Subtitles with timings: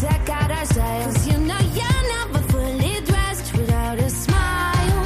[0.00, 1.04] check out our style.
[1.04, 5.02] 'Cause you know you're never fully dressed without a smile.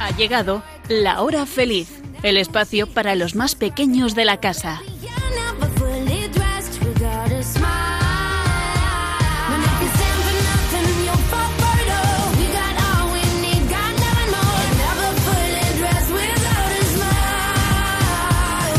[0.00, 1.88] Ha llegado la hora feliz,
[2.22, 4.80] el espacio para los más pequeños de la casa.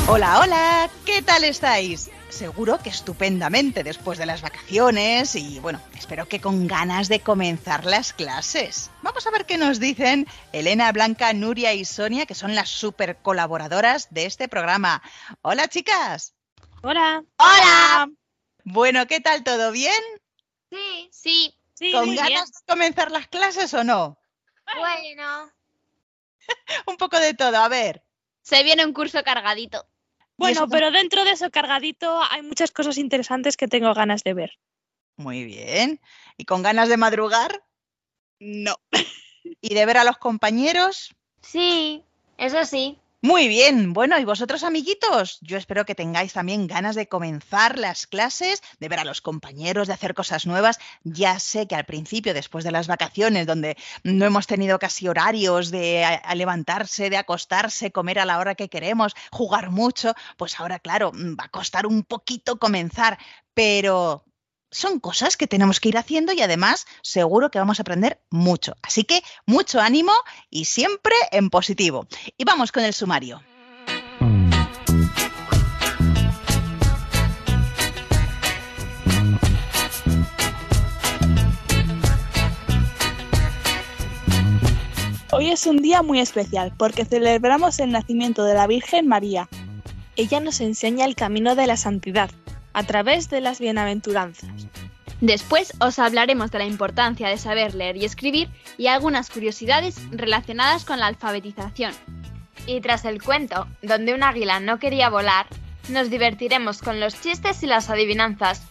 [0.09, 2.09] Hola, hola, ¿qué tal estáis?
[2.37, 7.83] Seguro que estupendamente después de las vacaciones y bueno, espero que con ganas de comenzar
[7.83, 8.91] las clases.
[9.01, 13.17] Vamos a ver qué nos dicen Elena, Blanca, Nuria y Sonia, que son las super
[13.23, 15.01] colaboradoras de este programa.
[15.41, 16.35] Hola chicas.
[16.83, 17.23] Hola.
[17.37, 18.11] Hola.
[18.63, 19.43] Bueno, ¿qué tal?
[19.43, 20.03] ¿Todo bien?
[20.69, 22.45] Sí, Sí, sí, ¿Con ganas bien.
[22.45, 24.19] de comenzar las clases o no?
[24.77, 25.51] bueno.
[26.85, 28.03] Un poco de todo, a ver.
[28.43, 29.87] Se viene un curso cargadito.
[30.37, 34.33] Bueno, eso- pero dentro de eso cargadito hay muchas cosas interesantes que tengo ganas de
[34.33, 34.51] ver.
[35.17, 35.99] Muy bien.
[36.37, 37.63] ¿Y con ganas de madrugar?
[38.39, 38.75] No.
[39.61, 41.15] ¿Y de ver a los compañeros?
[41.41, 42.03] Sí,
[42.37, 42.99] eso sí.
[43.21, 45.39] Muy bien, bueno, ¿y vosotros amiguitos?
[45.41, 49.87] Yo espero que tengáis también ganas de comenzar las clases, de ver a los compañeros,
[49.87, 50.77] de hacer cosas nuevas.
[51.03, 55.71] Ya sé que al principio, después de las vacaciones, donde no hemos tenido casi horarios
[55.71, 61.11] de levantarse, de acostarse, comer a la hora que queremos, jugar mucho, pues ahora, claro,
[61.11, 63.17] mm, va a costar un poquito comenzar,
[63.55, 64.23] pero
[64.71, 68.75] son cosas que tenemos que ir haciendo y además seguro que vamos a aprender mucho.
[68.81, 70.13] Así que mucho ánimo
[70.49, 72.07] y siempre en positivo.
[72.37, 73.41] Y vamos con el sumario.
[85.31, 89.47] Hoy es un día muy especial porque celebramos el nacimiento de la Virgen María.
[90.15, 92.31] Ella nos enseña el camino de la santidad
[92.77, 94.67] a través de las bienaventuranzas.
[95.19, 100.85] Después os hablaremos de la importancia de saber leer y escribir y algunas curiosidades relacionadas
[100.85, 101.91] con la alfabetización.
[102.67, 105.47] Y tras el cuento, donde un águila no quería volar,
[105.89, 108.61] nos divertiremos con los chistes y las adivinanzas.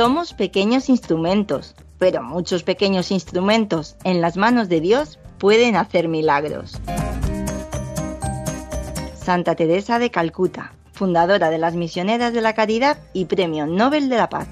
[0.00, 6.80] Somos pequeños instrumentos, pero muchos pequeños instrumentos en las manos de Dios pueden hacer milagros.
[9.14, 14.16] Santa Teresa de Calcuta, fundadora de las Misioneras de la Caridad y Premio Nobel de
[14.16, 14.48] la Paz.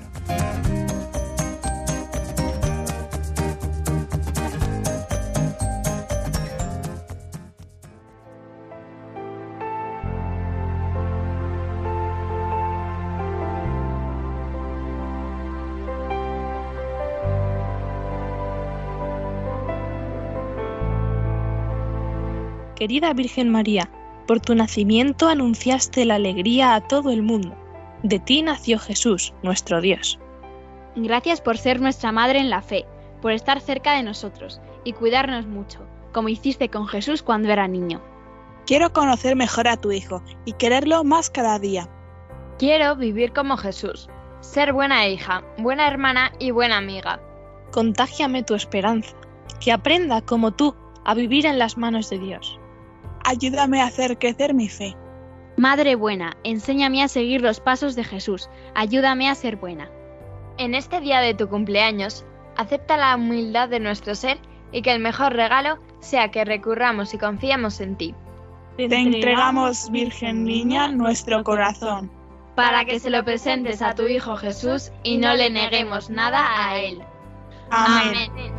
[22.78, 23.90] Querida Virgen María,
[24.28, 27.56] por tu nacimiento anunciaste la alegría a todo el mundo.
[28.04, 30.20] De ti nació Jesús, nuestro Dios.
[30.94, 32.86] Gracias por ser nuestra madre en la fe,
[33.20, 35.80] por estar cerca de nosotros y cuidarnos mucho,
[36.12, 38.00] como hiciste con Jesús cuando era niño.
[38.64, 41.88] Quiero conocer mejor a tu Hijo y quererlo más cada día.
[42.60, 44.08] Quiero vivir como Jesús,
[44.38, 47.20] ser buena hija, buena hermana y buena amiga.
[47.72, 49.16] Contágiame tu esperanza,
[49.58, 52.60] que aprenda como tú a vivir en las manos de Dios.
[53.28, 54.96] Ayúdame a hacer crecer mi fe.
[55.58, 59.90] Madre buena, enséñame a seguir los pasos de Jesús, ayúdame a ser buena.
[60.56, 62.24] En este día de tu cumpleaños,
[62.56, 64.38] acepta la humildad de nuestro ser
[64.72, 68.14] y que el mejor regalo sea que recurramos y confiemos en ti,
[68.78, 72.10] Te entregamos, Virgen Niña, nuestro corazón.
[72.54, 76.40] para que se lo presentes a tu Hijo Jesús y no le neguemos nada
[76.70, 77.02] a Él.
[77.70, 78.57] Amén.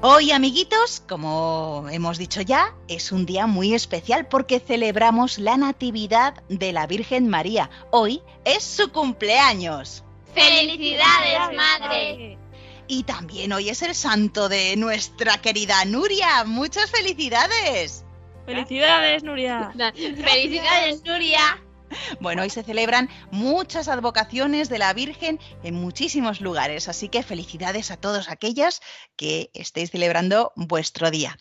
[0.00, 6.34] Hoy, amiguitos, como hemos dicho ya, es un día muy especial porque celebramos la Natividad
[6.48, 7.68] de la Virgen María.
[7.90, 10.04] Hoy es su cumpleaños.
[10.32, 12.38] ¡Felicidades, madre!
[12.86, 16.44] Y también hoy es el santo de nuestra querida Nuria.
[16.44, 18.04] Muchas felicidades.
[18.46, 19.72] ¡Felicidades, Nuria!
[19.96, 21.60] ¡Felicidades, Nuria!
[22.20, 27.90] Bueno, hoy se celebran muchas advocaciones de la Virgen en muchísimos lugares, así que felicidades
[27.90, 28.80] a todos aquellas
[29.16, 31.38] que estéis celebrando vuestro día.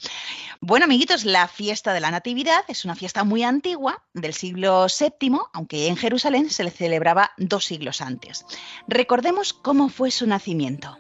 [0.62, 5.40] Bueno, amiguitos, la fiesta de la Natividad es una fiesta muy antigua, del siglo VII,
[5.54, 8.46] aunque en Jerusalén se le celebraba dos siglos antes.
[8.88, 10.98] Recordemos cómo fue su nacimiento.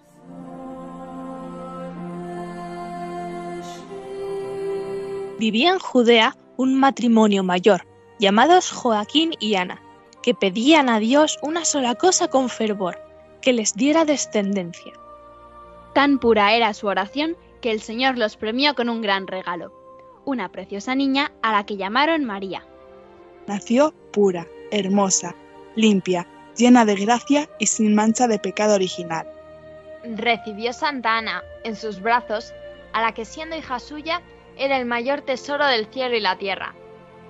[5.39, 7.87] Vivía en Judea un matrimonio mayor,
[8.19, 9.81] llamados Joaquín y Ana,
[10.21, 12.99] que pedían a Dios una sola cosa con fervor,
[13.41, 14.93] que les diera descendencia.
[15.93, 19.71] Tan pura era su oración que el Señor los premió con un gran regalo,
[20.25, 22.65] una preciosa niña a la que llamaron María.
[23.47, 25.35] Nació pura, hermosa,
[25.75, 29.27] limpia, llena de gracia y sin mancha de pecado original.
[30.03, 32.53] Recibió Santa Ana en sus brazos,
[32.93, 34.21] a la que siendo hija suya
[34.57, 36.73] era el mayor tesoro del cielo y la tierra.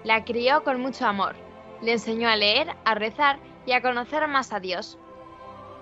[0.07, 1.36] La crió con mucho amor,
[1.81, 4.98] le enseñó a leer, a rezar y a conocer más a Dios.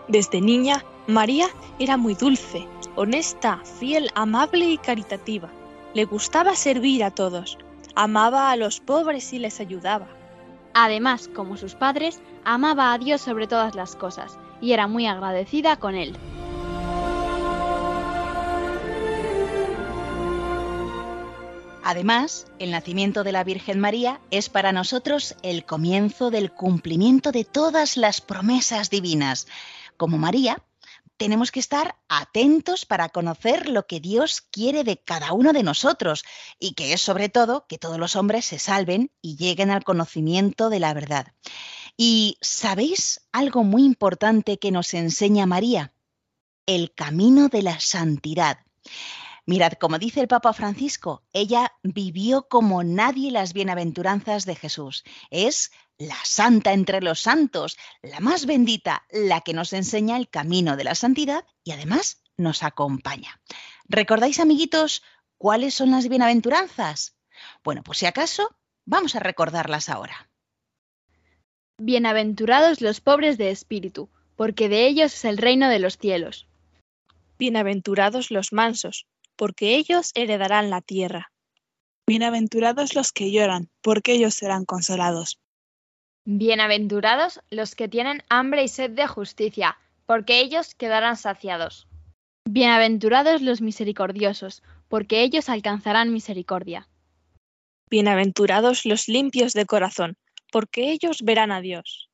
[0.08, 1.46] Desde niña, María
[1.78, 5.52] era muy dulce, honesta, fiel, amable y caritativa.
[5.94, 7.60] Le gustaba servir a todos,
[7.94, 10.08] amaba a los pobres y les ayudaba.
[10.74, 15.78] Además, como sus padres, amaba a Dios sobre todas las cosas y era muy agradecida
[15.78, 16.18] con él.
[21.88, 27.46] Además, el nacimiento de la Virgen María es para nosotros el comienzo del cumplimiento de
[27.46, 29.46] todas las promesas divinas.
[29.96, 30.64] Como María,
[31.18, 36.26] tenemos que estar atentos para conocer lo que Dios quiere de cada uno de nosotros
[36.58, 40.72] y que es sobre todo que todos los hombres se salven y lleguen al conocimiento
[40.72, 41.34] de la verdad.
[41.96, 45.94] ¿Y sabéis algo muy importante que nos enseña María?
[46.66, 48.58] El camino de la santidad.
[49.48, 55.04] Mirad, como dice el Papa Francisco, ella vivió como nadie las bienaventuranzas de Jesús.
[55.30, 60.76] Es la santa entre los santos, la más bendita, la que nos enseña el camino
[60.76, 63.40] de la santidad y además nos acompaña.
[63.88, 65.04] ¿Recordáis, amiguitos,
[65.38, 67.16] cuáles son las bienaventuranzas?
[67.64, 68.50] Bueno, pues si acaso,
[68.86, 70.30] vamos a recordarlas ahora.
[71.78, 76.48] Bienaventurados los pobres de espíritu, porque de ellos es el reino de los cielos.
[77.38, 79.06] Bienaventurados los mansos,
[79.36, 81.32] porque ellos heredarán la tierra.
[82.08, 85.40] Bienaventurados los que lloran, porque ellos serán consolados.
[86.26, 91.88] Bienaventurados los que tienen hambre y sed de justicia, porque ellos quedarán saciados.
[92.48, 96.88] Bienaventurados los misericordiosos, porque ellos alcanzarán misericordia.
[97.90, 100.18] Bienaventurados los limpios de corazón,
[100.52, 102.10] porque ellos verán a Dios.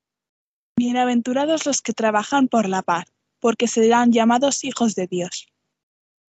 [0.78, 3.06] Bienaventurados los que trabajan por la paz,
[3.40, 5.51] porque serán llamados hijos de Dios.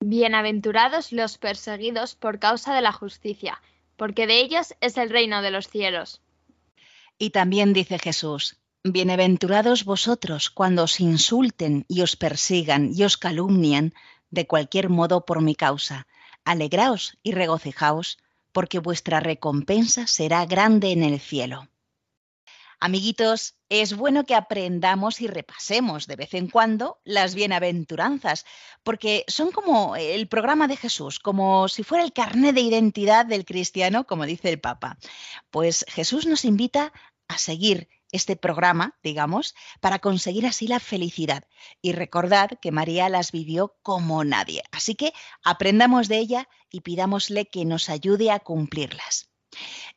[0.04, 3.62] Bienaventurados los perseguidos por causa de la justicia,
[3.98, 6.22] porque de ellos es el reino de los cielos.
[7.20, 13.94] Y también dice Jesús, Bienaventurados vosotros cuando os insulten y os persigan y os calumnian
[14.32, 16.08] de cualquier modo por mi causa.
[16.46, 18.18] Alegraos y regocijaos,
[18.52, 21.68] porque vuestra recompensa será grande en el cielo.
[22.84, 28.44] Amiguitos, es bueno que aprendamos y repasemos de vez en cuando las bienaventuranzas,
[28.82, 33.46] porque son como el programa de Jesús, como si fuera el carnet de identidad del
[33.46, 34.98] cristiano, como dice el Papa.
[35.52, 36.92] Pues Jesús nos invita
[37.28, 41.44] a seguir este programa, digamos, para conseguir así la felicidad.
[41.84, 44.64] Y recordad que María las vivió como nadie.
[44.72, 45.14] Así que
[45.44, 49.30] aprendamos de ella y pidámosle que nos ayude a cumplirlas.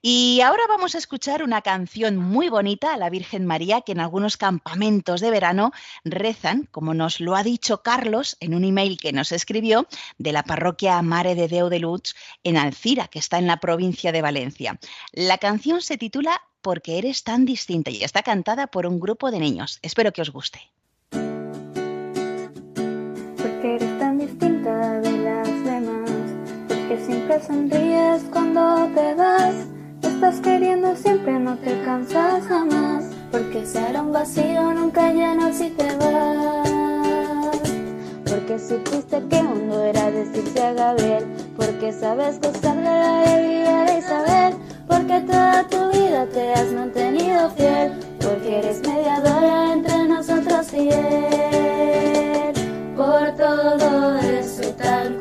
[0.06, 4.00] Y ahora vamos a escuchar una canción muy bonita a la Virgen María que en
[4.00, 5.72] algunos campamentos de verano
[6.04, 9.86] rezan, como nos lo ha dicho Carlos en un email que nos escribió
[10.18, 14.12] de la parroquia Mare de Deu de Lutz en Alcira, que está en la provincia
[14.12, 14.78] de Valencia.
[15.12, 19.40] La canción se titula Porque eres tan distinta y está cantada por un grupo de
[19.40, 19.78] niños.
[19.80, 20.60] Espero que os guste.
[23.38, 26.10] Porque eres tan distinta de las demás,
[26.68, 29.73] porque siempre sonríes cuando te vas,
[30.24, 35.84] estás queriendo siempre, no te cansas jamás, porque será un vacío nunca lleno si te
[35.96, 37.60] vas.
[38.24, 41.26] Porque supiste que hondo era decirse a Gabriel,
[41.58, 44.54] porque sabes gozar de la alegría de Isabel,
[44.88, 52.54] porque toda tu vida te has mantenido fiel, porque eres mediadora entre nosotros y él.
[52.96, 55.20] Por todo eso tal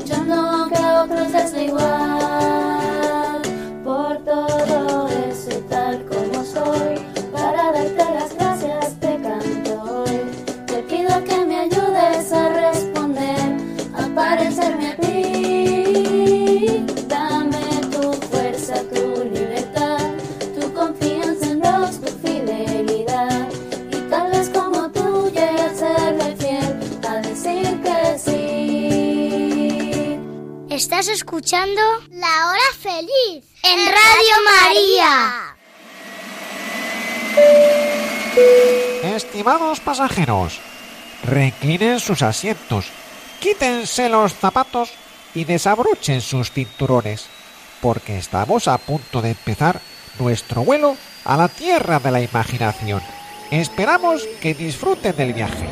[0.00, 2.03] aunque a otros igual.
[31.44, 35.54] Escuchando La Hora Feliz en Radio María.
[39.14, 40.58] Estimados pasajeros,
[41.22, 42.86] reclinen sus asientos,
[43.40, 44.94] quítense los zapatos
[45.34, 47.26] y desabrochen sus cinturones,
[47.82, 49.82] porque estamos a punto de empezar
[50.18, 50.96] nuestro vuelo
[51.26, 53.02] a la tierra de la imaginación.
[53.50, 55.68] Esperamos que disfruten del viaje.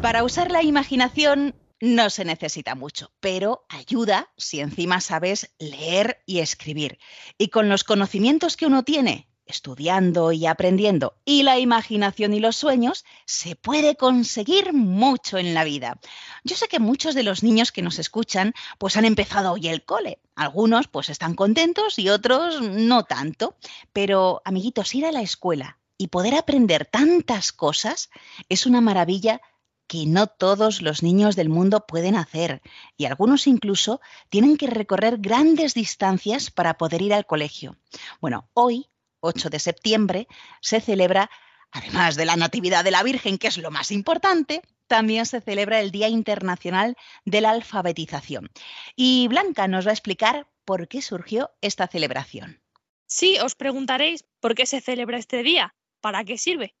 [0.00, 6.38] Para usar la imaginación no se necesita mucho, pero ayuda si encima sabes leer y
[6.38, 6.98] escribir.
[7.36, 12.54] Y con los conocimientos que uno tiene, estudiando y aprendiendo, y la imaginación y los
[12.54, 15.98] sueños, se puede conseguir mucho en la vida.
[16.44, 19.84] Yo sé que muchos de los niños que nos escuchan pues han empezado hoy el
[19.84, 20.20] cole.
[20.36, 23.56] Algunos pues están contentos y otros no tanto.
[23.92, 28.10] Pero, amiguitos, ir a la escuela y poder aprender tantas cosas
[28.48, 29.40] es una maravilla
[29.88, 32.62] que no todos los niños del mundo pueden hacer
[32.96, 37.76] y algunos incluso tienen que recorrer grandes distancias para poder ir al colegio.
[38.20, 38.86] Bueno, hoy,
[39.20, 40.28] 8 de septiembre,
[40.60, 41.30] se celebra,
[41.72, 45.80] además de la Natividad de la Virgen, que es lo más importante, también se celebra
[45.80, 48.50] el Día Internacional de la Alfabetización.
[48.94, 52.60] Y Blanca nos va a explicar por qué surgió esta celebración.
[53.06, 56.74] Sí, os preguntaréis por qué se celebra este día, para qué sirve.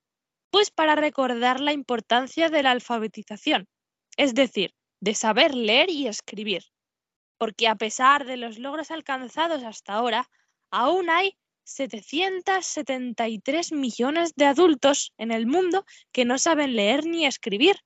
[0.50, 3.66] Pues para recordar la importancia de la alfabetización,
[4.16, 6.64] es decir, de saber leer y escribir.
[7.38, 10.28] Porque a pesar de los logros alcanzados hasta ahora,
[10.70, 17.76] aún hay 773 millones de adultos en el mundo que no saben leer ni escribir,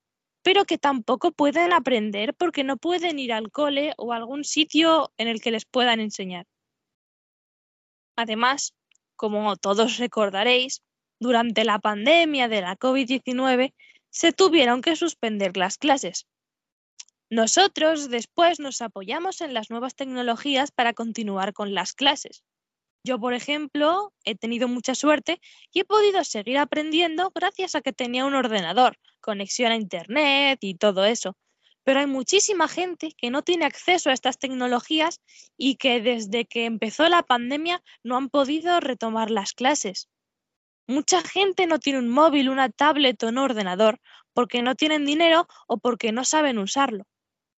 [0.42, 5.12] pero que tampoco pueden aprender porque no pueden ir al cole o a algún sitio
[5.18, 6.46] en el que les puedan enseñar.
[8.16, 8.74] Además,
[9.16, 10.82] como todos recordaréis,
[11.22, 13.72] durante la pandemia de la COVID-19
[14.10, 16.26] se tuvieron que suspender las clases.
[17.30, 22.42] Nosotros después nos apoyamos en las nuevas tecnologías para continuar con las clases.
[23.04, 25.40] Yo, por ejemplo, he tenido mucha suerte
[25.72, 30.74] y he podido seguir aprendiendo gracias a que tenía un ordenador, conexión a Internet y
[30.74, 31.36] todo eso.
[31.84, 35.20] Pero hay muchísima gente que no tiene acceso a estas tecnologías
[35.56, 40.08] y que desde que empezó la pandemia no han podido retomar las clases.
[40.88, 44.00] Mucha gente no tiene un móvil, una tablet o un ordenador
[44.32, 47.04] porque no tienen dinero o porque no saben usarlo.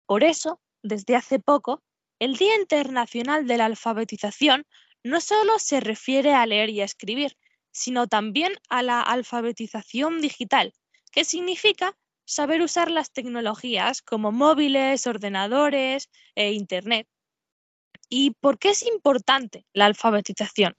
[0.06, 1.82] Por eso, desde hace poco,
[2.18, 4.64] el Día Internacional de la Alfabetización
[5.02, 7.36] no solo se refiere a leer y a escribir,
[7.72, 10.72] sino también a la alfabetización digital,
[11.10, 17.08] que significa saber usar las tecnologías como móviles, ordenadores e Internet.
[18.08, 20.76] ¿Y por qué es importante la alfabetización?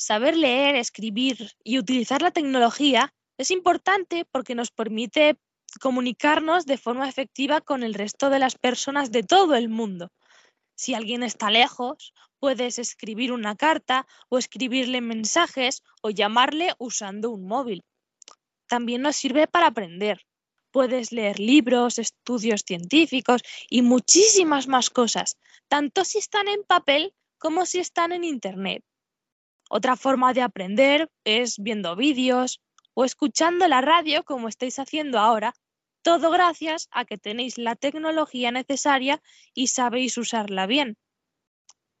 [0.00, 5.36] Saber leer, escribir y utilizar la tecnología es importante porque nos permite
[5.78, 10.10] comunicarnos de forma efectiva con el resto de las personas de todo el mundo.
[10.74, 17.46] Si alguien está lejos, puedes escribir una carta o escribirle mensajes o llamarle usando un
[17.46, 17.82] móvil.
[18.68, 20.22] También nos sirve para aprender.
[20.70, 25.36] Puedes leer libros, estudios científicos y muchísimas más cosas,
[25.68, 28.82] tanto si están en papel como si están en Internet.
[29.72, 32.60] Otra forma de aprender es viendo vídeos
[32.92, 35.54] o escuchando la radio como estáis haciendo ahora,
[36.02, 39.22] todo gracias a que tenéis la tecnología necesaria
[39.54, 40.96] y sabéis usarla bien.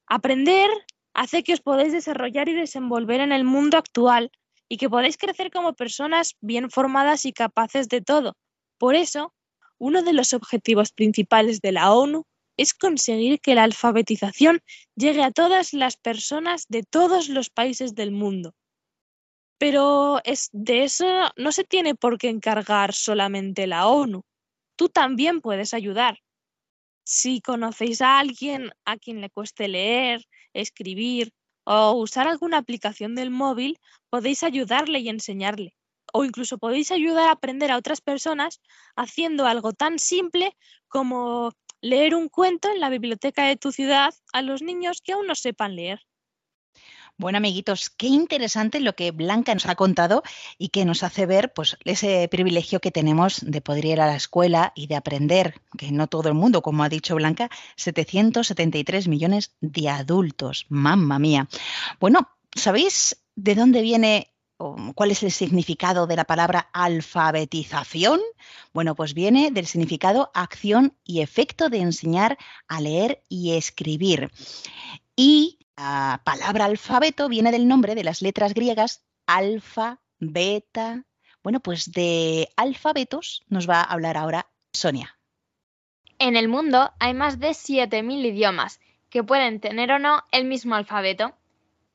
[0.08, 0.68] Aprender
[1.14, 4.32] hace que os podáis desarrollar y desenvolver en el mundo actual
[4.68, 8.36] y que podáis crecer como personas bien formadas y capaces de todo.
[8.78, 9.32] Por eso,
[9.78, 12.26] uno de los objetivos principales de la ONU
[12.60, 14.60] es conseguir que la alfabetización
[14.94, 18.54] llegue a todas las personas de todos los países del mundo.
[19.56, 24.24] Pero es, de eso no se tiene por qué encargar solamente la ONU.
[24.76, 26.18] Tú también puedes ayudar.
[27.02, 31.32] Si conocéis a alguien a quien le cueste leer, escribir
[31.64, 33.78] o usar alguna aplicación del móvil,
[34.10, 35.76] podéis ayudarle y enseñarle.
[36.12, 38.60] O incluso podéis ayudar a aprender a otras personas
[38.96, 40.54] haciendo algo tan simple
[40.88, 45.26] como leer un cuento en la biblioteca de tu ciudad a los niños que aún
[45.26, 46.00] no sepan leer.
[47.20, 50.22] Bueno, amiguitos, qué interesante lo que Blanca nos ha contado
[50.56, 54.16] y que nos hace ver pues, ese privilegio que tenemos de poder ir a la
[54.16, 59.54] escuela y de aprender, que no todo el mundo, como ha dicho Blanca, 773 millones
[59.60, 60.64] de adultos.
[60.70, 61.46] Mamma mía.
[62.00, 64.29] Bueno, ¿sabéis de dónde viene
[64.94, 68.20] cuál es el significado de la palabra alfabetización?
[68.72, 72.38] Bueno, pues viene del significado acción y efecto de enseñar
[72.68, 74.30] a leer y escribir.
[75.16, 81.04] Y la palabra alfabeto viene del nombre de las letras griegas alfa, beta.
[81.42, 85.18] Bueno, pues de alfabetos nos va a hablar ahora Sonia.
[86.18, 90.74] En el mundo hay más de 7.000 idiomas que pueden tener o no el mismo
[90.74, 91.34] alfabeto.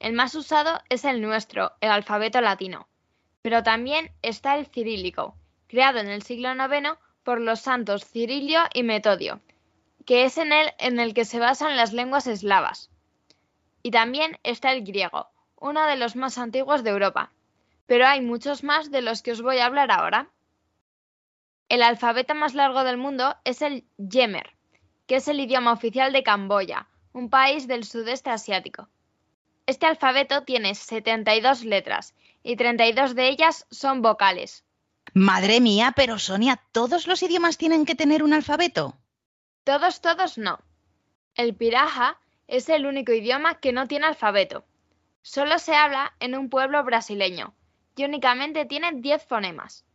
[0.05, 2.87] El más usado es el nuestro, el alfabeto latino.
[3.41, 5.35] Pero también está el cirílico,
[5.65, 9.41] creado en el siglo IX por los santos Cirilio y Metodio,
[10.05, 12.91] que es en él en el que se basan las lenguas eslavas.
[13.81, 17.31] Y también está el griego, uno de los más antiguos de Europa.
[17.87, 20.29] Pero hay muchos más de los que os voy a hablar ahora.
[21.67, 24.55] El alfabeto más largo del mundo es el Yemer,
[25.07, 28.87] que es el idioma oficial de Camboya, un país del sudeste asiático.
[29.67, 34.63] Este alfabeto tiene 72 letras y 32 de ellas son vocales.
[35.13, 38.97] Madre mía, pero Sonia, ¿todos los idiomas tienen que tener un alfabeto?
[39.63, 40.59] Todos, todos no.
[41.35, 44.65] El piraja es el único idioma que no tiene alfabeto.
[45.23, 47.55] Solo se habla en un pueblo brasileño
[47.95, 49.85] y únicamente tiene 10 fonemas.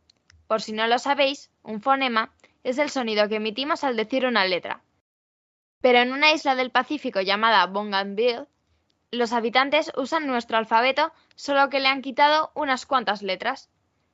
[0.47, 4.45] Por si no lo sabéis, un fonema es el sonido que emitimos al decir una
[4.45, 4.81] letra.
[5.79, 8.47] Pero en una isla del Pacífico llamada Bougainville,
[9.11, 13.69] los habitantes usan nuestro alfabeto solo que le han quitado unas cuantas letras.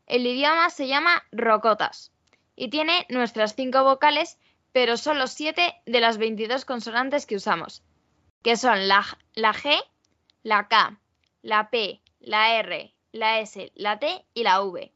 [0.05, 2.11] El idioma se llama Rocotas
[2.55, 4.37] y tiene nuestras cinco vocales,
[4.71, 7.83] pero solo siete de las 22 consonantes que usamos
[8.47, 9.75] que son la, la G,
[10.43, 10.99] la K,
[11.41, 14.93] la P, la R, la S, la T y la V.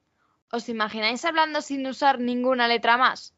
[0.52, 3.34] ¿Os imagináis hablando sin usar ninguna letra más?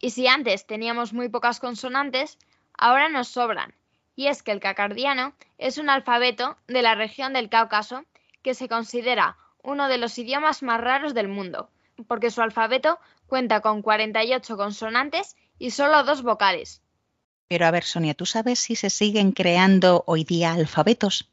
[0.00, 2.36] Y si antes teníamos muy pocas consonantes,
[2.74, 3.74] ahora nos sobran.
[4.18, 8.04] Y es que el cacardiano es un alfabeto de la región del Cáucaso
[8.42, 11.70] que se considera uno de los idiomas más raros del mundo,
[12.08, 16.82] porque su alfabeto cuenta con 48 consonantes y solo dos vocales.
[17.46, 21.30] Pero a ver, Sonia, ¿tú sabes si se siguen creando hoy día alfabetos?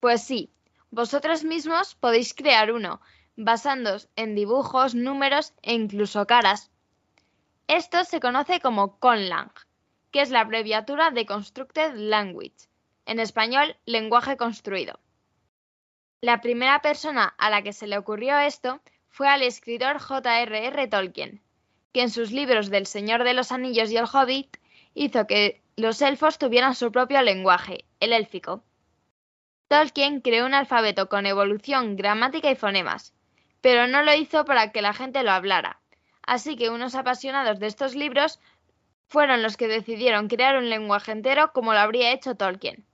[0.00, 0.48] Pues sí,
[0.90, 3.02] vosotros mismos podéis crear uno,
[3.36, 6.70] basándoos en dibujos, números e incluso caras.
[7.68, 9.52] Esto se conoce como Conlang,
[10.12, 12.68] que es la abreviatura de Constructed Language,
[13.06, 15.00] en español, lenguaje construido.
[16.20, 20.86] La primera persona a la que se le ocurrió esto fue al escritor J.R.R.
[20.86, 21.42] Tolkien,
[21.92, 24.58] que en sus libros del Señor de los Anillos y el Hobbit
[24.94, 28.62] hizo que los elfos tuvieran su propio lenguaje, el élfico.
[29.68, 33.14] Tolkien creó un alfabeto con evolución, gramática y fonemas,
[33.62, 35.80] pero no lo hizo para que la gente lo hablara.
[36.24, 38.38] Así que unos apasionados de estos libros
[39.12, 42.86] fueron los que decidieron crear un lenguaje entero como lo habría hecho Tolkien.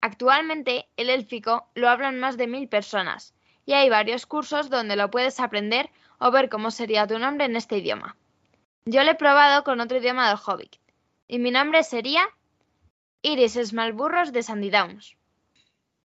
[0.00, 3.32] Actualmente el élfico lo hablan más de mil personas
[3.64, 7.54] y hay varios cursos donde lo puedes aprender o ver cómo sería tu nombre en
[7.54, 8.16] este idioma.
[8.86, 10.76] Yo lo he probado con otro idioma del Hobbit,
[11.28, 12.28] y mi nombre sería
[13.22, 15.16] Iris Smalburros de Sandy Downs.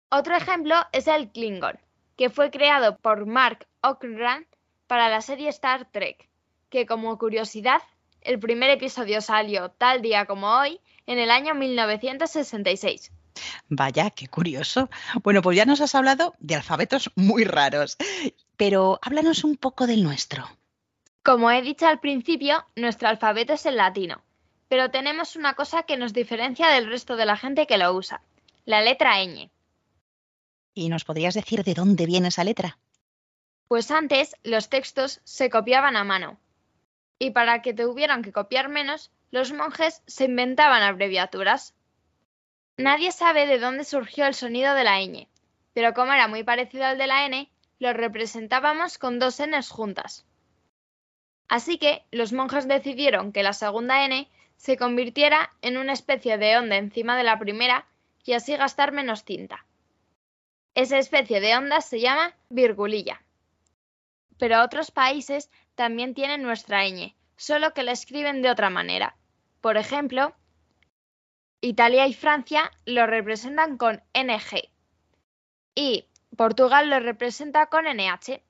[0.09, 1.79] Otro ejemplo es el Klingon,
[2.17, 4.47] que fue creado por Mark Okrand
[4.87, 6.29] para la serie Star Trek,
[6.69, 7.81] que como curiosidad,
[8.21, 13.11] el primer episodio salió tal día como hoy, en el año 1966.
[13.69, 14.89] Vaya, qué curioso.
[15.23, 17.97] Bueno, pues ya nos has hablado de alfabetos muy raros,
[18.57, 20.47] pero háblanos un poco del nuestro.
[21.23, 24.21] Como he dicho al principio, nuestro alfabeto es el latino,
[24.67, 28.21] pero tenemos una cosa que nos diferencia del resto de la gente que lo usa,
[28.65, 29.49] la letra ñ.
[30.73, 32.77] ¿Y nos podrías decir de dónde viene esa letra?
[33.67, 36.39] Pues antes los textos se copiaban a mano.
[37.19, 41.75] Y para que tuvieran que copiar menos, los monjes se inventaban abreviaturas.
[42.77, 45.27] Nadie sabe de dónde surgió el sonido de la ñ,
[45.73, 50.25] pero como era muy parecido al de la n, lo representábamos con dos n's juntas.
[51.49, 56.57] Así que los monjes decidieron que la segunda n se convirtiera en una especie de
[56.57, 57.87] onda encima de la primera
[58.23, 59.65] y así gastar menos tinta.
[60.75, 63.21] Esa especie de onda se llama virgulilla.
[64.39, 69.15] Pero otros países también tienen nuestra ñ, solo que la escriben de otra manera.
[69.61, 70.33] Por ejemplo,
[71.61, 74.69] Italia y Francia lo representan con NG
[75.75, 78.41] y Portugal lo representa con NH.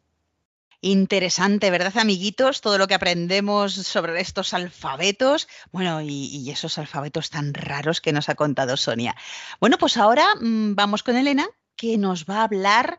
[0.81, 2.61] Interesante, ¿verdad, amiguitos?
[2.61, 8.29] Todo lo que aprendemos sobre estos alfabetos, bueno, y, esos alfabetos tan raros que nos
[8.29, 9.15] ha contado Sonia.
[9.59, 12.97] Bueno, pues ahora mmm, vamos con Elena que nos va a hablar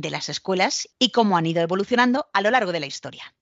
[0.00, 3.34] de las escuelas y cómo han ido evolucionando a lo largo de la historia.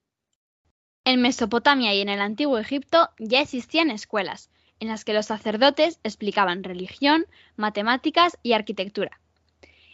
[1.04, 5.98] En Mesopotamia y en el antiguo Egipto ya existían escuelas, en las que los sacerdotes
[6.02, 9.20] explicaban religión, matemáticas y arquitectura.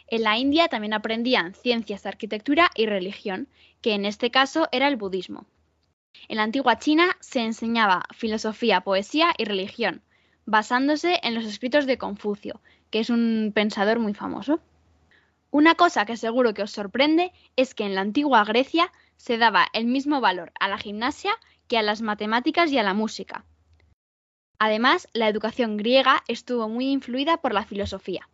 [0.07, 3.47] En la India también aprendían ciencias, arquitectura y religión,
[3.81, 5.45] que en este caso era el budismo.
[6.27, 10.01] En la antigua China se enseñaba filosofía, poesía y religión,
[10.45, 14.59] basándose en los escritos de Confucio, que es un pensador muy famoso.
[15.51, 19.67] Una cosa que seguro que os sorprende es que en la antigua Grecia se daba
[19.73, 21.33] el mismo valor a la gimnasia
[21.67, 23.45] que a las matemáticas y a la música.
[24.59, 28.29] Además, la educación griega estuvo muy influida por la filosofía.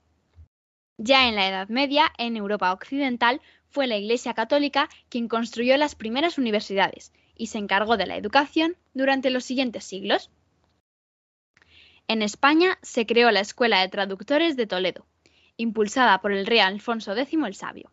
[0.98, 5.96] Ya en la Edad Media, en Europa Occidental, fue la Iglesia Católica quien construyó las
[5.96, 10.30] primeras universidades y se encargó de la educación durante los siguientes siglos.
[12.08, 15.06] En España se creó la Escuela de Traductores de Toledo,
[15.58, 17.92] impulsada por el rey Alfonso X el Sabio.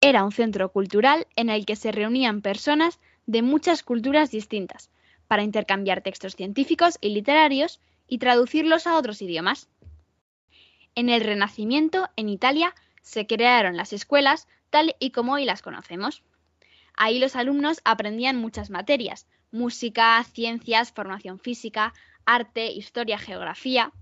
[0.00, 4.90] Era un centro cultural en el que se reunían personas de muchas culturas distintas,
[5.28, 9.68] para intercambiar textos científicos y literarios y traducirlos a otros idiomas.
[10.96, 16.22] En el Renacimiento, en Italia, se crearon las escuelas tal y como hoy las conocemos.
[16.94, 23.92] Ahí los alumnos aprendían muchas materias, música, ciencias, formación física, arte, historia, geografía.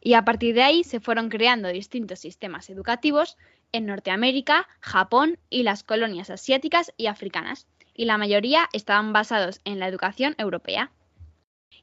[0.00, 3.36] Y a partir de ahí se fueron creando distintos sistemas educativos
[3.72, 9.78] en Norteamérica, Japón y las colonias asiáticas y africanas, y la mayoría estaban basados en
[9.78, 10.90] la educación europea.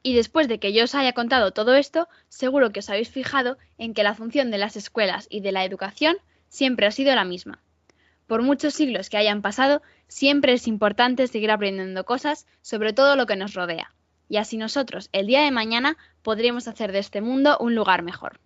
[0.03, 3.57] Y después de que yo os haya contado todo esto, seguro que os habéis fijado
[3.77, 6.17] en que la función de las escuelas y de la educación
[6.49, 7.61] siempre ha sido la misma.
[8.25, 13.25] Por muchos siglos que hayan pasado, siempre es importante seguir aprendiendo cosas sobre todo lo
[13.25, 13.93] que nos rodea.
[14.29, 18.39] Y así nosotros, el día de mañana, podremos hacer de este mundo un lugar mejor.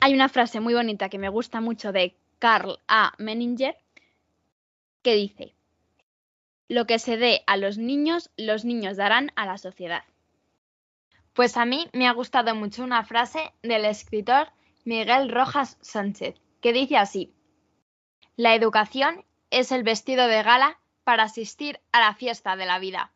[0.00, 3.14] Hay una frase muy bonita que me gusta mucho de Karl A.
[3.18, 3.76] Menninger
[5.02, 5.54] que dice,
[6.68, 10.04] lo que se dé a los niños, los niños darán a la sociedad.
[11.32, 14.48] Pues a mí me ha gustado mucho una frase del escritor
[14.84, 17.32] Miguel Rojas Sánchez, que dice así,
[18.36, 23.13] La educación es el vestido de gala para asistir a la fiesta de la vida.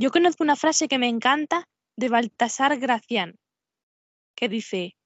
[0.00, 3.38] Yo conozco una frase que me encanta de Baltasar Gracián,
[4.34, 4.96] que dice,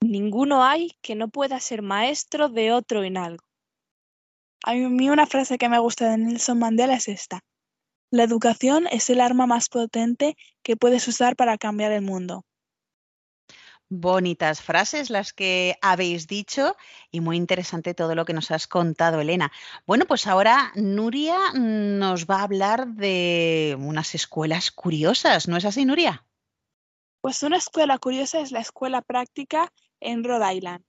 [0.00, 3.44] Ninguno hay que no pueda ser maestro de otro en algo.
[4.62, 7.40] A mí una frase que me gusta de Nelson Mandela es esta.
[8.12, 12.44] La educación es el arma más potente que puedes usar para cambiar el mundo.
[13.90, 16.76] Bonitas frases las que habéis dicho
[17.10, 19.52] y muy interesante todo lo que nos has contado, Elena.
[19.86, 25.84] Bueno, pues ahora Nuria nos va a hablar de unas escuelas curiosas, ¿no es así,
[25.84, 26.24] Nuria?
[27.20, 30.84] Pues una escuela curiosa es la escuela práctica en Rhode Island.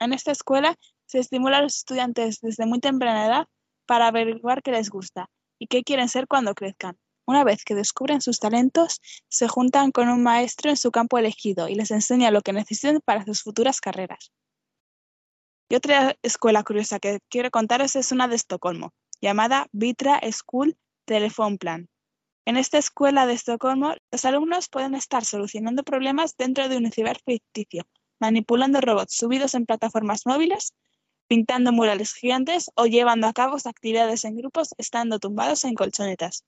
[0.00, 3.46] En esta escuela se estimula a los estudiantes desde muy temprana edad
[3.86, 6.98] para averiguar qué les gusta y qué quieren ser cuando crezcan.
[7.28, 11.68] Una vez que descubren sus talentos, se juntan con un maestro en su campo elegido
[11.68, 14.32] y les enseña lo que necesitan para sus futuras carreras.
[15.68, 21.58] Y otra escuela curiosa que quiero contaros es una de Estocolmo, llamada Vitra School Telephone
[21.58, 21.90] Plan.
[22.46, 27.24] En esta escuela de Estocolmo, los alumnos pueden estar solucionando problemas dentro de un universo
[27.26, 27.86] ficticio,
[28.18, 30.72] manipulando robots subidos en plataformas móviles
[31.26, 36.46] pintando murales gigantes o llevando a cabo actividades en grupos estando tumbados en colchonetas.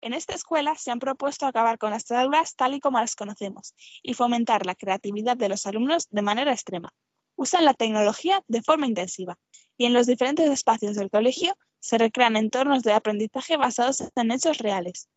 [0.00, 3.74] En esta escuela se han propuesto acabar con las aulas tal y como las conocemos
[4.02, 6.92] y fomentar la creatividad de los alumnos de manera extrema.
[7.36, 9.38] Usan la tecnología de forma intensiva
[9.76, 14.58] y en los diferentes espacios del colegio se recrean entornos de aprendizaje basados en hechos
[14.58, 15.08] reales.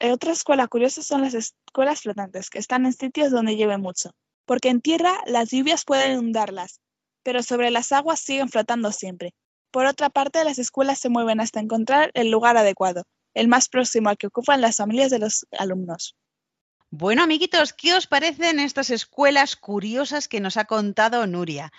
[0.00, 4.12] Otra escuela curiosa son las escuelas flotantes, que están en sitios donde llueve mucho
[4.48, 6.80] porque en tierra las lluvias pueden inundarlas,
[7.22, 9.34] pero sobre las aguas siguen flotando siempre.
[9.70, 13.04] Por otra parte, las escuelas se mueven hasta encontrar el lugar adecuado,
[13.34, 16.16] el más próximo al que ocupan las familias de los alumnos.
[16.90, 21.70] Bueno, amiguitos, ¿qué os parecen estas escuelas curiosas que nos ha contado Nuria?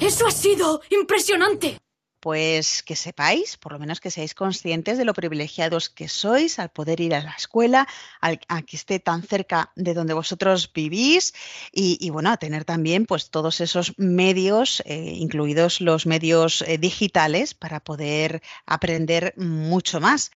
[0.00, 1.83] ¡Eso ha sido impresionante!
[2.24, 6.70] Pues que sepáis, por lo menos que seáis conscientes de lo privilegiados que sois al
[6.70, 7.86] poder ir a la escuela,
[8.22, 11.34] a que esté tan cerca de donde vosotros vivís
[11.70, 17.52] y, bueno, a tener también pues todos esos medios, eh, incluidos los medios eh, digitales,
[17.52, 20.30] para poder aprender mucho más.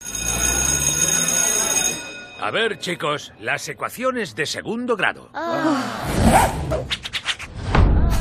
[2.41, 5.30] A ver, chicos, las ecuaciones de segundo grado.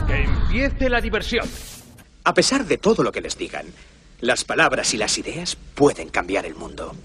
[0.07, 1.49] Que empiece la diversión.
[2.27, 3.67] A pesar de todo lo que les digan,
[4.21, 6.97] las palabras y las ideas pueden cambiar el mundo.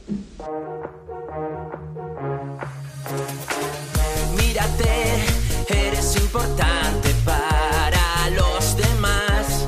[4.37, 5.25] Mírate,
[5.67, 9.67] eres importante para los demás.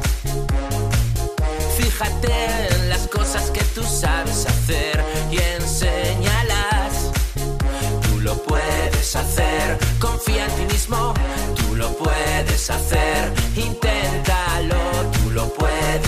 [1.77, 2.31] Fíjate
[2.73, 7.11] en las cosas que tú sabes hacer y enseñalas.
[8.03, 11.13] Tú lo puedes hacer, confía en ti mismo,
[11.57, 14.40] tú lo puedes hacer, intenta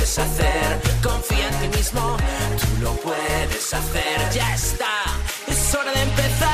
[0.04, 0.82] hacer.
[1.02, 2.18] Confía en ti mismo,
[2.60, 4.34] tú lo puedes hacer.
[4.34, 5.04] Ya está,
[5.48, 6.53] es hora de empezar.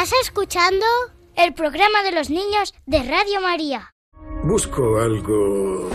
[0.00, 0.86] ¿Estás escuchando?
[1.34, 3.96] El programa de los niños de Radio María.
[4.44, 5.90] Busco algo...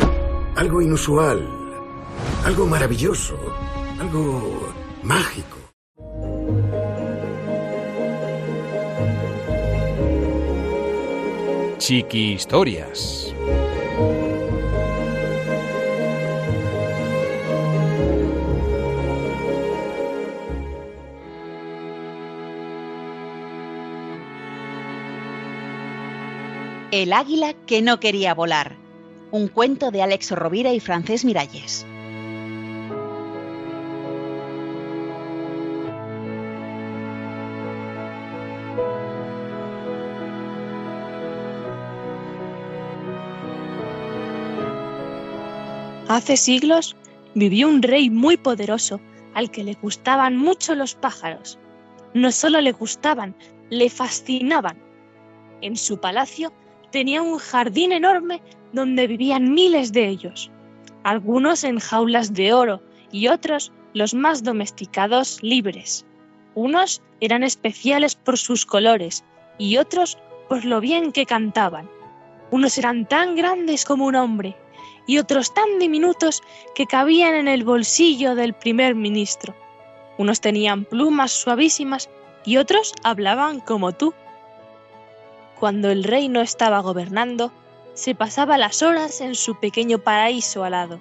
[0.58, 1.48] algo inusual,
[2.44, 3.40] algo maravilloso,
[4.02, 5.58] algo mágico.
[11.78, 13.33] Chiqui Historias.
[26.94, 28.78] El águila que no quería volar.
[29.32, 31.88] Un cuento de Alex Rovira y Francés Miralles.
[46.08, 46.96] Hace siglos
[47.34, 49.02] vivió un rey muy poderoso
[49.34, 51.58] al que le gustaban mucho los pájaros.
[52.14, 53.36] No solo le gustaban,
[53.72, 54.78] le fascinaban.
[55.62, 56.54] En su palacio
[56.94, 58.40] tenía un jardín enorme
[58.72, 60.52] donde vivían miles de ellos,
[61.04, 66.06] algunos en jaulas de oro y otros, los más domesticados, libres.
[66.54, 69.24] Unos eran especiales por sus colores
[69.58, 71.90] y otros por lo bien que cantaban.
[72.52, 74.56] Unos eran tan grandes como un hombre
[75.08, 76.44] y otros tan diminutos
[76.76, 79.56] que cabían en el bolsillo del primer ministro.
[80.20, 82.08] Unos tenían plumas suavísimas
[82.46, 84.14] y otros hablaban como tú.
[85.64, 87.54] Cuando el rey no estaba gobernando,
[87.94, 91.00] se pasaba las horas en su pequeño paraíso alado.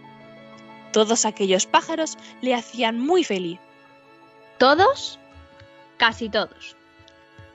[0.92, 3.59] Todos aquellos pájaros le hacían muy feliz.
[4.59, 5.18] ¿Todos?
[5.96, 6.77] Casi todos.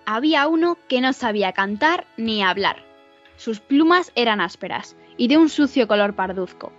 [0.06, 2.84] Había uno que no sabía cantar ni hablar.
[3.38, 6.74] Sus plumas eran ásperas y de un sucio color parduzco.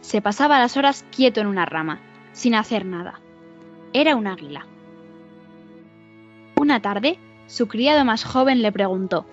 [0.00, 2.00] Se pasaba las horas quieto en una rama,
[2.32, 3.20] sin hacer nada.
[3.92, 4.66] Era un águila.
[6.56, 9.26] Una tarde, su criado más joven le preguntó,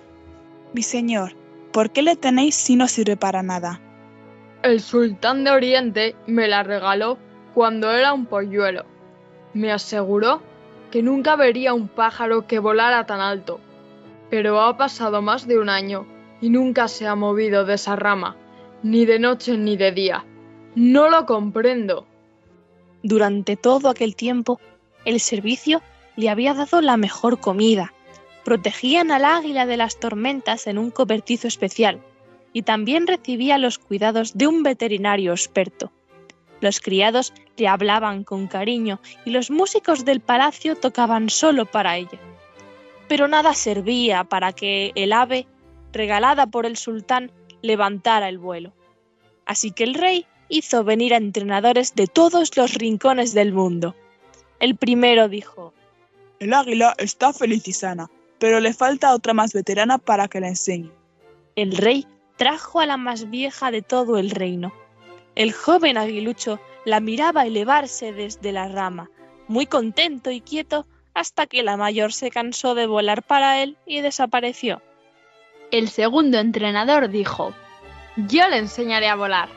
[0.72, 1.34] Mi señor,
[1.72, 3.80] ¿por qué le tenéis si no sirve para nada?
[4.62, 7.18] El sultán de Oriente me la regaló
[7.54, 8.84] cuando era un polluelo.
[9.54, 10.40] Me aseguró
[10.90, 13.60] que nunca vería un pájaro que volara tan alto.
[14.30, 16.06] Pero ha pasado más de un año
[16.40, 18.36] y nunca se ha movido de esa rama,
[18.82, 20.24] ni de noche ni de día.
[20.74, 22.06] No lo comprendo.
[23.02, 24.60] Durante todo aquel tiempo,
[25.04, 25.82] el servicio
[26.16, 27.92] le había dado la mejor comida.
[28.44, 32.00] Protegían al águila de las tormentas en un cobertizo especial
[32.52, 35.92] y también recibía los cuidados de un veterinario experto.
[36.60, 42.18] Los criados le hablaban con cariño y los músicos del palacio tocaban solo para ella.
[43.08, 45.46] Pero nada servía para que el ave,
[45.92, 48.72] regalada por el sultán, levantara el vuelo.
[49.44, 53.96] Así que el rey hizo venir a entrenadores de todos los rincones del mundo.
[54.60, 55.72] El primero dijo,
[56.38, 58.10] El águila está feliz y sana,
[58.42, 60.90] pero le falta otra más veterana para que la enseñe.
[61.54, 64.72] El rey trajo a la más vieja de todo el reino.
[65.36, 69.10] El joven aguilucho la miraba elevarse desde la rama,
[69.46, 74.00] muy contento y quieto, hasta que la mayor se cansó de volar para él y
[74.00, 74.82] desapareció.
[75.70, 77.54] El segundo entrenador dijo,
[78.16, 79.50] Yo le enseñaré a volar.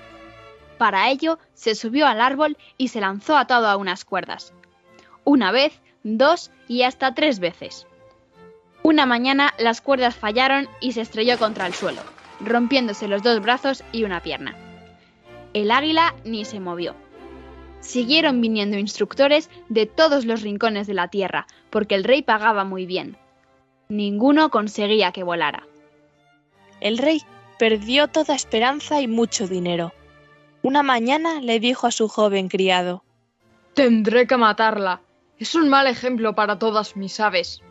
[0.78, 4.54] Para ello, se subió al árbol y se lanzó atado a unas cuerdas.
[5.24, 7.88] Una vez, dos y hasta tres veces.
[8.86, 12.04] Una mañana las cuerdas fallaron y se estrelló contra el suelo,
[12.40, 14.56] rompiéndose los dos brazos y una pierna.
[15.56, 16.94] El águila ni se movió.
[17.80, 22.86] Siguieron viniendo instructores de todos los rincones de la tierra, porque el rey pagaba muy
[22.86, 23.18] bien.
[23.90, 25.66] Ninguno conseguía que volara.
[26.80, 27.24] El rey
[27.58, 29.94] perdió toda esperanza y mucho dinero.
[30.62, 33.04] Una mañana le dijo a su joven criado,
[33.74, 35.02] Tendré que matarla.
[35.40, 37.64] Es un mal ejemplo para todas mis aves.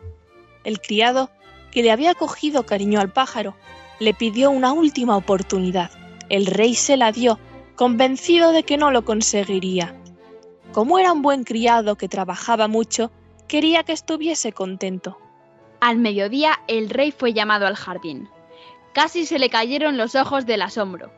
[0.65, 1.29] El criado,
[1.71, 3.55] que le había cogido cariño al pájaro,
[3.99, 5.91] le pidió una última oportunidad.
[6.27, 7.39] El rey se la dio,
[7.75, 9.95] convencido de que no lo conseguiría.
[10.73, 13.11] Como era un buen criado que trabajaba mucho,
[13.47, 15.17] quería que estuviese contento.
[15.79, 18.27] Al mediodía el rey fue llamado al jardín.
[18.93, 21.11] Casi se le cayeron los ojos del asombro.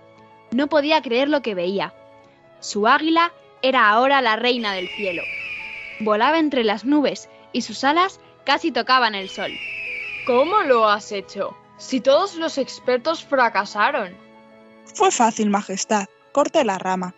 [0.52, 1.94] No podía creer lo que veía.
[2.60, 3.32] Su águila
[3.62, 5.24] era ahora la reina del cielo.
[6.00, 9.52] Volaba entre las nubes y sus alas casi tocaban el sol.
[10.26, 11.54] ¿Cómo lo has hecho?
[11.78, 14.16] Si todos los expertos fracasaron.
[14.96, 16.06] Fue fácil, Majestad.
[16.32, 17.14] Corté la rama.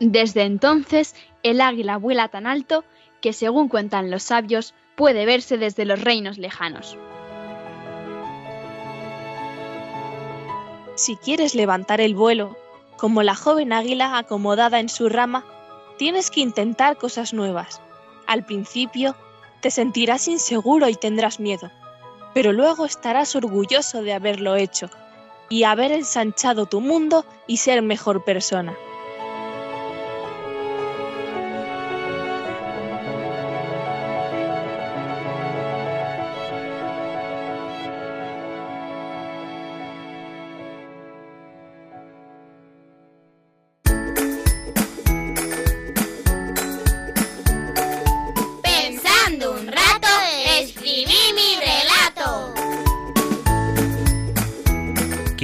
[0.00, 2.84] Desde entonces, el águila vuela tan alto
[3.20, 6.98] que, según cuentan los sabios, puede verse desde los reinos lejanos.
[10.96, 12.56] Si quieres levantar el vuelo,
[12.96, 15.44] como la joven águila acomodada en su rama,
[15.96, 17.80] tienes que intentar cosas nuevas.
[18.26, 19.14] Al principio,
[19.60, 21.70] te sentirás inseguro y tendrás miedo,
[22.34, 24.90] pero luego estarás orgulloso de haberlo hecho
[25.48, 28.76] y haber ensanchado tu mundo y ser mejor persona.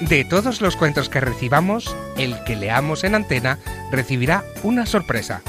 [0.00, 3.58] De todos los cuentos que recibamos, el que leamos en antena
[3.90, 5.42] recibirá una sorpresa.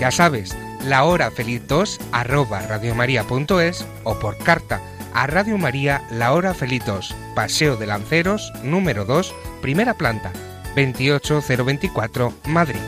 [0.00, 4.80] Ya sabes, la hora feliz 2 arroba radiomaria.es o por carta
[5.14, 10.32] a Radio María La Hora Feliz 2, Paseo de Lanceros, número 2, primera planta,
[10.74, 12.80] 28024, Madrid.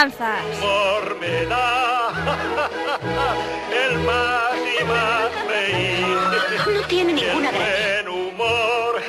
[0.00, 2.08] Humor me da
[3.84, 6.16] el más y más reír.
[6.74, 8.94] No tiene ninguna el buen humor,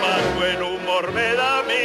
[0.00, 1.84] más buen humor me da a mí.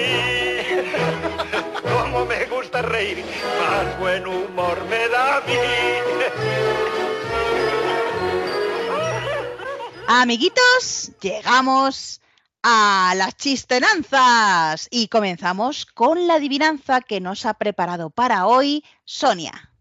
[1.93, 3.23] Como me gusta reír,
[3.59, 5.53] más buen humor me da a mí.
[10.07, 12.19] Amiguitos, llegamos
[12.63, 19.71] a las chistenanzas y comenzamos con la adivinanza que nos ha preparado para hoy Sonia.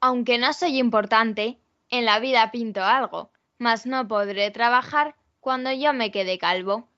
[0.00, 5.92] Aunque no soy importante, en la vida pinto algo, mas no podré trabajar cuando yo
[5.92, 6.88] me quede calvo.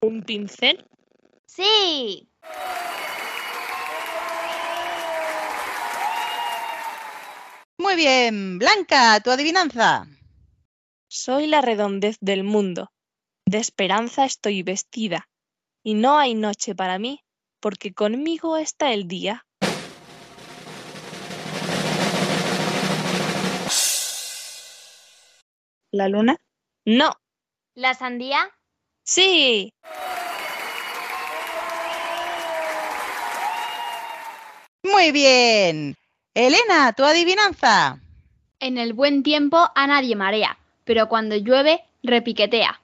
[0.00, 0.84] ¿Un pincel?
[1.46, 2.28] ¡Sí!
[7.86, 10.08] Muy bien, Blanca, tu adivinanza.
[11.06, 12.90] Soy la redondez del mundo.
[13.46, 15.28] De esperanza estoy vestida.
[15.84, 17.22] Y no hay noche para mí,
[17.60, 19.46] porque conmigo está el día.
[25.92, 26.38] ¿La luna?
[26.84, 27.12] No.
[27.76, 28.50] ¿La sandía?
[29.04, 29.72] Sí.
[34.82, 35.94] Muy bien.
[36.44, 37.98] Elena, tu adivinanza.
[38.60, 42.78] En el buen tiempo a nadie marea, pero cuando llueve repiquetea.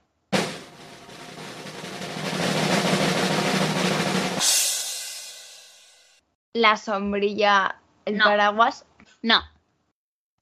[6.53, 7.77] ¿La sombrilla?
[8.05, 8.25] ¿El No.
[8.25, 8.85] paraguas?
[9.23, 9.41] No,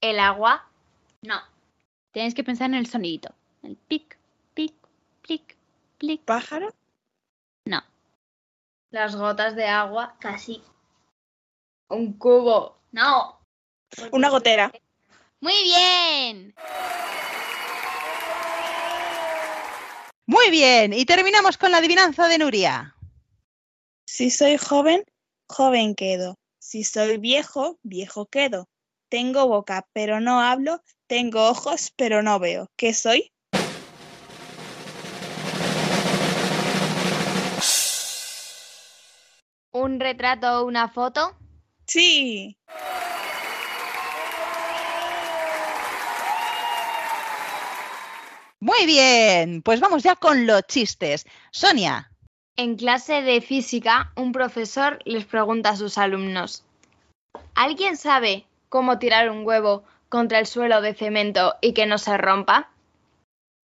[0.00, 0.66] ¿El agua?
[1.22, 1.38] no.
[2.12, 3.32] Tienes que pensar en el sonidito.
[3.62, 4.18] El pic,
[4.54, 4.74] pic,
[5.22, 5.56] plic,
[5.98, 6.22] plic.
[6.24, 6.74] ¿Pájaro?
[7.66, 7.82] No,
[8.90, 10.16] ¿Las gotas de agua?
[10.18, 10.62] casi.
[11.88, 12.79] ¿Un cubo?
[12.92, 13.40] No.
[14.12, 14.72] Una gotera.
[15.40, 16.54] Muy bien.
[20.26, 22.94] Muy bien, y terminamos con la adivinanza de Nuria.
[24.06, 25.04] Si soy joven,
[25.48, 26.36] joven quedo.
[26.58, 28.68] Si soy viejo, viejo quedo.
[29.08, 30.82] Tengo boca, pero no hablo.
[31.08, 32.68] Tengo ojos, pero no veo.
[32.76, 33.32] ¿Qué soy?
[39.72, 41.36] ¿Un retrato o una foto?
[41.92, 42.56] Sí.
[48.60, 51.26] Muy bien, pues vamos ya con los chistes.
[51.50, 52.12] Sonia.
[52.54, 56.62] En clase de física, un profesor les pregunta a sus alumnos,
[57.56, 62.16] ¿alguien sabe cómo tirar un huevo contra el suelo de cemento y que no se
[62.16, 62.70] rompa?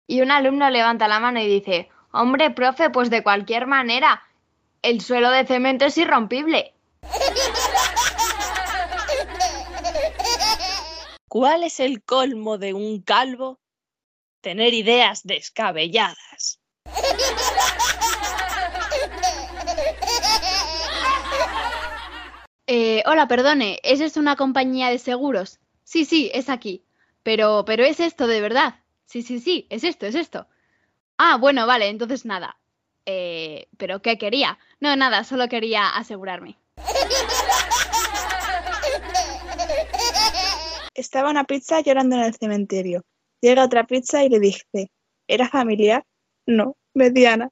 [0.09, 4.25] Y un alumno levanta la mano y dice, hombre, profe, pues de cualquier manera,
[4.83, 6.73] el suelo de cemento es irrompible.
[11.29, 13.59] ¿Cuál es el colmo de un calvo?
[14.41, 16.61] Tener ideas descabelladas.
[22.69, 25.61] Eh, hola, perdone, ¿es una compañía de seguros?
[25.85, 26.85] Sí, sí, es aquí.
[27.23, 28.81] Pero, pero es esto de verdad.
[29.05, 30.49] Sí, sí, sí, es esto, es esto.
[31.17, 32.59] Ah, bueno, vale, entonces nada.
[33.05, 34.59] Eh, ¿Pero qué quería?
[34.81, 36.59] No, nada, solo quería asegurarme.
[40.97, 43.03] Estaba una pizza llorando en el cementerio.
[43.43, 44.91] Llega otra pizza y le dice,
[45.29, 46.05] ¿era familiar?
[46.47, 47.51] No, mediana.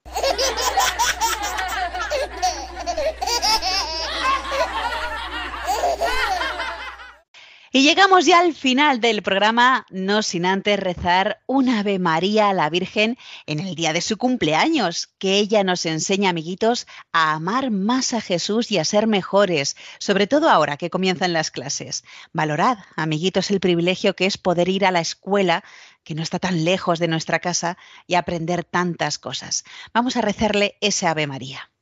[7.76, 12.52] Y llegamos ya al final del programa, no sin antes rezar un Ave María a
[12.52, 17.72] la Virgen en el día de su cumpleaños, que ella nos enseña, amiguitos, a amar
[17.72, 22.04] más a Jesús y a ser mejores, sobre todo ahora que comienzan las clases.
[22.32, 25.64] Valorad, amiguitos, el privilegio que es poder ir a la escuela,
[26.04, 29.64] que no está tan lejos de nuestra casa, y aprender tantas cosas.
[29.92, 31.72] Vamos a rezarle ese Ave María.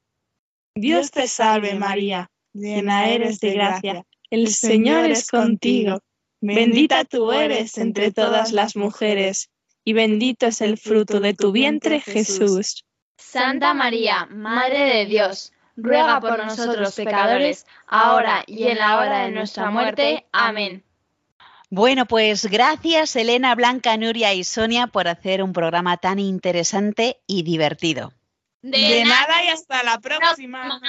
[0.75, 4.07] Dios te salve María, llena eres de gracia.
[4.33, 6.01] El Señor es contigo.
[6.41, 9.51] Bendita tú eres entre todas las mujeres,
[9.85, 12.83] y bendito es el fruto de tu vientre, Jesús.
[13.19, 19.33] Santa María, Madre de Dios, ruega por nosotros pecadores, ahora y en la hora de
[19.33, 20.25] nuestra muerte.
[20.33, 20.83] Amén.
[21.69, 27.43] Bueno, pues gracias Elena, Blanca, Nuria y Sonia por hacer un programa tan interesante y
[27.43, 28.15] divertido.
[28.63, 30.81] De nada y hasta la próxima.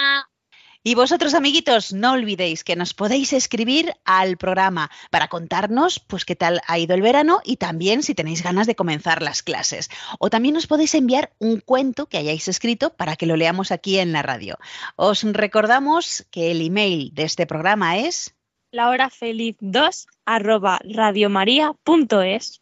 [0.86, 6.36] Y vosotros, amiguitos, no olvidéis que nos podéis escribir al programa para contarnos pues qué
[6.36, 9.90] tal ha ido el verano y también si tenéis ganas de comenzar las clases.
[10.20, 13.98] O también nos podéis enviar un cuento que hayáis escrito para que lo leamos aquí
[13.98, 14.58] en la radio.
[14.98, 18.36] Os recordamos que el email de este programa es
[18.74, 22.62] lahorafeliz2 arroba radiomaria.es.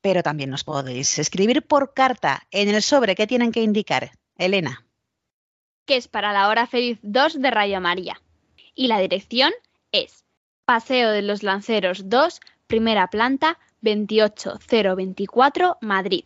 [0.00, 4.10] Pero también nos podéis escribir por carta en el sobre que tienen que indicar.
[4.36, 4.89] Elena.
[5.86, 8.20] Que es para la hora feliz 2 de Radio María.
[8.74, 9.52] Y la dirección
[9.92, 10.24] es
[10.64, 16.24] Paseo de los Lanceros 2, primera planta, 28024, Madrid.